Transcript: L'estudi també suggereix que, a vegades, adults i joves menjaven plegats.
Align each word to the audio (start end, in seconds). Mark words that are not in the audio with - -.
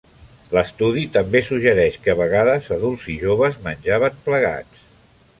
L'estudi 0.55 1.01
també 1.17 1.41
suggereix 1.49 1.99
que, 2.07 2.11
a 2.15 2.17
vegades, 2.21 2.69
adults 2.77 3.05
i 3.15 3.17
joves 3.25 3.59
menjaven 3.67 4.17
plegats. 4.29 4.83